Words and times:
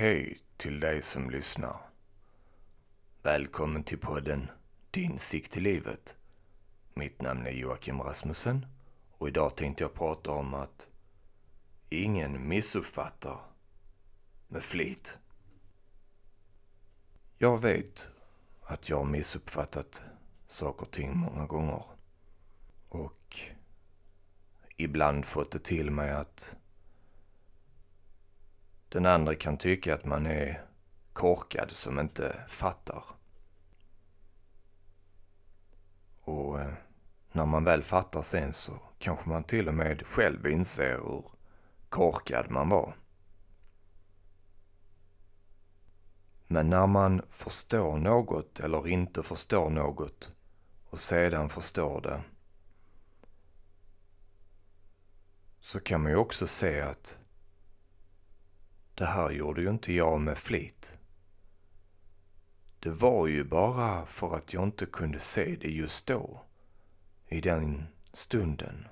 Hej 0.00 0.38
till 0.56 0.80
dig 0.80 1.02
som 1.02 1.30
lyssnar. 1.30 1.76
Välkommen 3.22 3.82
till 3.82 3.98
podden 3.98 4.50
Din 4.90 5.18
sikt 5.18 5.56
i 5.56 5.60
livet. 5.60 6.16
Mitt 6.94 7.22
namn 7.22 7.46
är 7.46 7.50
Joakim 7.50 8.00
Rasmussen 8.00 8.66
och 9.10 9.28
idag 9.28 9.56
tänkte 9.56 9.84
jag 9.84 9.94
prata 9.94 10.30
om 10.30 10.54
att 10.54 10.88
ingen 11.90 12.48
missuppfattar 12.48 13.40
med 14.48 14.62
flit. 14.62 15.18
Jag 17.38 17.60
vet 17.60 18.10
att 18.62 18.88
jag 18.88 18.96
har 18.96 19.04
missuppfattat 19.04 20.02
saker 20.46 20.82
och 20.82 20.90
ting 20.90 21.16
många 21.16 21.46
gånger. 21.46 21.84
Och 22.88 23.36
ibland 24.76 25.24
fått 25.24 25.50
det 25.50 25.64
till 25.64 25.90
mig 25.90 26.10
att 26.10 26.56
den 28.88 29.06
andra 29.06 29.34
kan 29.34 29.58
tycka 29.58 29.94
att 29.94 30.04
man 30.04 30.26
är 30.26 30.64
korkad 31.12 31.70
som 31.70 32.00
inte 32.00 32.44
fattar. 32.48 33.04
Och 36.20 36.60
eh, 36.60 36.72
när 37.32 37.46
man 37.46 37.64
väl 37.64 37.82
fattar 37.82 38.22
sen 38.22 38.52
så 38.52 38.72
kanske 38.98 39.28
man 39.28 39.44
till 39.44 39.68
och 39.68 39.74
med 39.74 40.06
själv 40.06 40.46
inser 40.46 40.94
hur 40.94 41.24
korkad 41.88 42.50
man 42.50 42.68
var. 42.68 42.94
Men 46.46 46.70
när 46.70 46.86
man 46.86 47.22
förstår 47.30 47.98
något 47.98 48.60
eller 48.60 48.88
inte 48.88 49.22
förstår 49.22 49.70
något 49.70 50.32
och 50.90 50.98
sedan 50.98 51.48
förstår 51.48 52.00
det 52.00 52.22
så 55.60 55.80
kan 55.80 56.02
man 56.02 56.12
ju 56.12 56.16
också 56.16 56.46
se 56.46 56.80
att 56.80 57.18
det 58.98 59.06
här 59.06 59.30
gjorde 59.30 59.60
ju 59.60 59.70
inte 59.70 59.92
jag 59.92 60.20
med 60.20 60.38
flit. 60.38 60.98
Det 62.80 62.90
var 62.90 63.26
ju 63.26 63.44
bara 63.44 64.06
för 64.06 64.36
att 64.36 64.52
jag 64.52 64.64
inte 64.64 64.86
kunde 64.86 65.18
se 65.18 65.56
det 65.60 65.70
just 65.70 66.06
då, 66.06 66.42
i 67.26 67.40
den 67.40 67.84
stunden. 68.12 68.86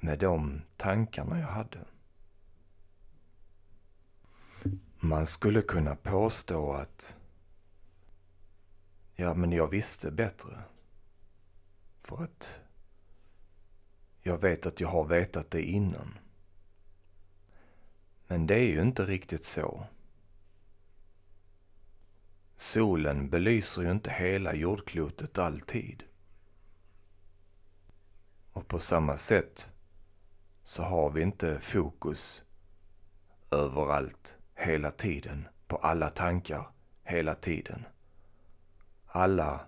Med 0.00 0.18
de 0.18 0.62
tankarna 0.76 1.40
jag 1.40 1.46
hade. 1.48 1.78
Man 5.00 5.26
skulle 5.26 5.62
kunna 5.62 5.96
påstå 5.96 6.72
att 6.72 7.16
ja, 9.14 9.34
men 9.34 9.52
jag 9.52 9.68
visste 9.68 10.10
bättre. 10.10 10.62
För 12.02 12.24
att 12.24 12.60
jag 14.20 14.38
vet 14.38 14.66
att 14.66 14.80
jag 14.80 14.88
har 14.88 15.04
vetat 15.04 15.50
det 15.50 15.62
innan. 15.62 16.18
Men 18.26 18.46
det 18.46 18.54
är 18.54 18.66
ju 18.66 18.82
inte 18.82 19.06
riktigt 19.06 19.44
så. 19.44 19.86
Solen 22.56 23.30
belyser 23.30 23.82
ju 23.82 23.90
inte 23.90 24.10
hela 24.10 24.54
jordklotet 24.54 25.38
alltid. 25.38 26.04
Och 28.52 28.68
på 28.68 28.78
samma 28.78 29.16
sätt 29.16 29.70
så 30.62 30.82
har 30.82 31.10
vi 31.10 31.22
inte 31.22 31.60
fokus 31.60 32.44
överallt, 33.50 34.36
hela 34.54 34.90
tiden, 34.90 35.48
på 35.66 35.76
alla 35.76 36.10
tankar, 36.10 36.68
hela 37.02 37.34
tiden. 37.34 37.84
Alla 39.06 39.60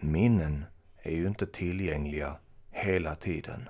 minnen 0.00 0.64
är 0.96 1.10
ju 1.12 1.26
inte 1.26 1.46
tillgängliga 1.46 2.38
hela 2.70 3.14
tiden, 3.14 3.68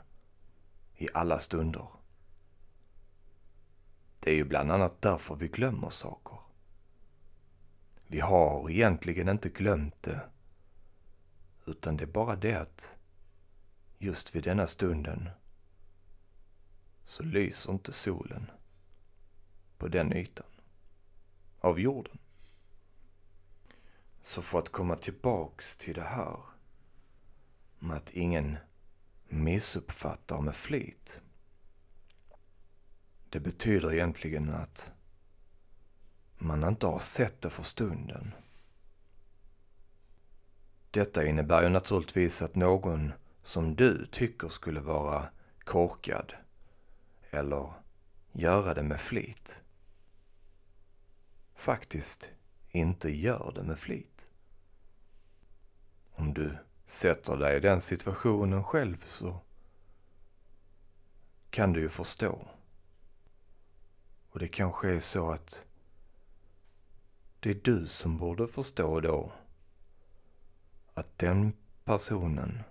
i 0.97 1.09
alla 1.15 1.39
stunder. 1.39 1.89
Det 4.27 4.33
är 4.33 4.37
ju 4.37 4.45
bland 4.45 4.73
annat 4.73 5.03
därför 5.03 5.37
vi 5.37 5.49
glömmer 5.49 5.91
saker. 5.91 6.39
Vi 8.07 8.21
har 8.21 8.71
egentligen 8.71 9.29
inte 9.29 9.49
glömt 9.49 10.03
det. 10.03 10.21
Utan 11.67 11.97
det 11.97 12.05
är 12.05 12.07
bara 12.07 12.37
det 12.37 12.55
att 12.55 12.97
just 13.99 14.35
vid 14.35 14.45
denna 14.45 14.67
stunden 14.67 15.29
så 17.05 17.23
lyser 17.23 17.73
inte 17.73 17.93
solen 17.93 18.51
på 19.79 19.89
den 19.89 20.13
ytan 20.13 20.51
av 21.59 21.81
jorden. 21.81 22.19
Så 24.21 24.43
för 24.43 24.59
att 24.59 24.73
komma 24.73 24.97
tillbaks 24.97 25.77
till 25.77 25.95
det 25.95 26.05
här 26.05 26.41
med 27.79 27.97
att 27.97 28.11
ingen 28.11 28.57
missuppfattar 29.29 30.41
med 30.41 30.55
flit 30.55 31.21
det 33.37 33.41
betyder 33.41 33.93
egentligen 33.93 34.55
att 34.55 34.93
man 36.39 36.65
inte 36.65 36.87
har 36.87 36.99
sett 36.99 37.41
det 37.41 37.51
för 37.51 37.63
stunden. 37.63 38.35
Detta 40.91 41.27
innebär 41.27 41.63
ju 41.63 41.69
naturligtvis 41.69 42.43
att 42.43 42.55
någon 42.55 43.13
som 43.43 43.77
du 43.77 44.07
tycker 44.07 44.49
skulle 44.49 44.81
vara 44.81 45.29
korkad 45.65 46.33
eller 47.31 47.73
göra 48.33 48.75
det 48.75 48.83
med 48.83 49.01
flit 49.01 49.63
faktiskt 51.55 52.33
inte 52.71 53.11
gör 53.11 53.53
det 53.55 53.63
med 53.63 53.79
flit. 53.79 54.31
Om 56.11 56.35
du 56.35 56.59
sätter 56.87 57.37
dig 57.37 57.57
i 57.57 57.61
den 57.61 57.81
situationen 57.81 58.65
själv 58.65 59.05
så 59.07 59.41
kan 61.51 61.73
du 61.73 61.81
ju 61.81 61.89
förstå 61.89 62.49
och 64.37 64.41
det 64.41 64.49
kanske 64.49 64.89
är 64.89 65.01
så 65.01 65.31
att 65.31 65.65
det 67.41 67.51
är 67.51 67.61
du 67.65 67.87
som 67.87 68.19
borde 68.19 68.47
förstå 68.47 69.01
då 69.01 69.33
att 70.95 71.19
den 71.19 71.53
personen 71.85 72.63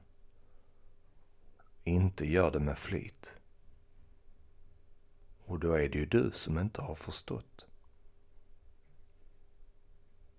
inte 1.84 2.26
gör 2.31 2.52
det 2.52 2.59
med 2.59 2.78
flit. 2.78 3.38
Och 5.46 5.59
då 5.59 5.74
är 5.74 5.90
det 5.90 5.98
ju 5.98 6.06
du 6.06 6.31
som 6.34 6.59
inte 6.59 6.81
har 6.81 6.96
förstått. 6.96 7.66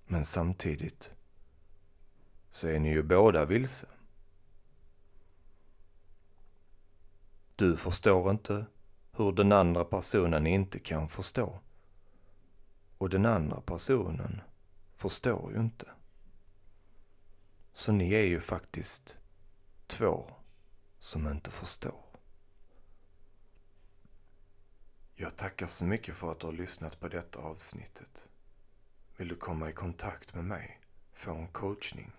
Men 0.06 0.25
samtidigt 0.25 1.10
så 2.50 2.69
är 2.69 2.78
ni 2.78 2.88
ju 2.88 3.03
båda 3.03 3.44
vilse. 3.44 3.87
Du 7.56 7.76
förstår 7.76 8.31
inte 8.31 8.66
hur 9.16 9.32
den 9.32 9.53
andra 9.53 9.84
personen 9.84 10.47
inte 10.47 10.78
kan 10.78 11.09
förstå. 11.09 11.60
Och 12.99 13.10
den 13.10 13.27
andra 13.27 13.60
personen 13.60 14.41
förstår 14.97 15.53
ju 15.53 15.60
inte. 15.60 15.87
Så 17.72 17.93
ni 17.93 18.12
är 18.12 18.25
ju 18.25 18.41
faktiskt 18.41 19.19
två 19.87 20.31
som 20.99 21.28
inte 21.28 21.50
förstår. 21.50 22.00
Jag 25.15 25.37
tackar 25.37 25.66
så 25.66 25.84
mycket 25.84 26.15
för 26.15 26.31
att 26.31 26.41
du 26.41 26.47
har 26.47 26.53
lyssnat 26.53 27.00
på 27.00 27.09
detta 27.09 27.41
avsnittet. 27.41 28.28
Vill 29.16 29.28
du 29.28 29.37
komma 29.37 29.71
i 29.71 29.72
kontakt 29.72 30.34
med 30.34 30.44
mig, 30.44 30.81
få 31.12 31.34
en 31.34 31.49
coachning, 31.49 32.12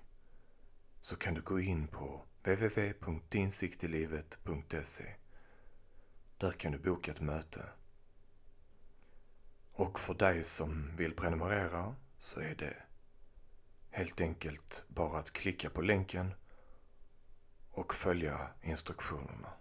så 1.00 1.16
kan 1.16 1.34
du 1.34 1.42
gå 1.42 1.60
in 1.60 1.88
på 1.88 2.22
www.insiktilivet.se 2.44 5.16
där 6.38 6.52
kan 6.52 6.72
du 6.72 6.78
boka 6.78 7.12
ett 7.12 7.22
möte. 7.22 7.70
Och 9.72 10.00
för 10.00 10.14
dig 10.14 10.44
som 10.44 10.96
vill 10.96 11.16
prenumerera 11.16 11.96
så 12.18 12.40
är 12.40 12.56
det 12.56 12.76
helt 13.90 14.22
enkelt 14.22 14.84
bara 14.88 15.20
att 15.20 15.32
klicka 15.32 15.70
på 15.70 15.82
länken 15.82 16.34
och 17.72 17.94
följa 17.94 18.50
instruktionerna. 18.62 19.54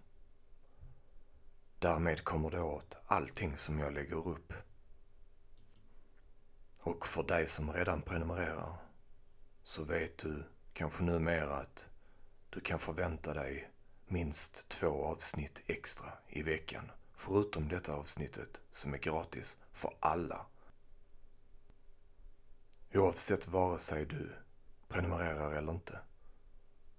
Därmed 1.79 2.23
kommer 2.23 2.49
du 2.49 2.59
åt 2.59 2.97
allting 3.05 3.57
som 3.57 3.79
jag 3.79 3.93
lägger 3.93 4.27
upp. 4.27 4.53
Och 6.81 7.07
för 7.07 7.23
dig 7.23 7.47
som 7.47 7.73
redan 7.73 8.01
prenumererar 8.01 8.77
så 9.63 9.83
vet 9.83 10.17
du 10.17 10.43
kanske 10.73 11.03
numera 11.03 11.55
att 11.55 11.89
du 12.49 12.59
kan 12.59 12.79
förvänta 12.79 13.33
dig 13.33 13.71
minst 14.07 14.69
två 14.69 15.05
avsnitt 15.05 15.63
extra 15.67 16.13
i 16.27 16.43
veckan. 16.43 16.91
Förutom 17.15 17.67
detta 17.67 17.93
avsnittet 17.93 18.61
som 18.71 18.93
är 18.93 18.97
gratis 18.97 19.57
för 19.71 19.93
alla. 19.99 20.45
Oavsett 22.93 23.47
vare 23.47 23.79
sig 23.79 24.05
du 24.05 24.35
prenumererar 24.87 25.51
eller 25.51 25.71
inte 25.71 25.99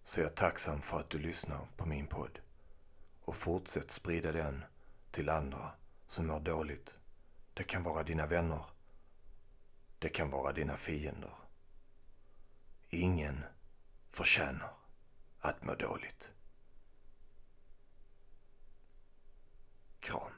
så 0.08 0.20
är 0.20 0.24
jag 0.24 0.34
tacksam 0.34 0.82
för 0.82 0.98
att 0.98 1.10
du 1.10 1.18
lyssnar 1.18 1.66
på 1.76 1.86
min 1.86 2.06
podd. 2.06 2.38
Och 3.20 3.36
fortsätt 3.36 3.90
sprida 3.90 4.32
den 4.32 4.64
till 5.10 5.28
andra 5.28 5.72
som 6.06 6.26
mår 6.26 6.40
dåligt. 6.40 6.96
Det 7.54 7.62
kan 7.62 7.82
vara 7.82 8.02
dina 8.02 8.26
vänner. 8.26 8.64
Det 9.98 10.08
kan 10.08 10.30
vara 10.30 10.52
dina 10.52 10.76
fiender. 10.76 11.34
Ingen 12.90 13.44
förtjänar 14.10 14.72
att 15.40 15.64
må 15.64 15.74
dåligt. 15.74 16.32
Capricorn 20.08 20.37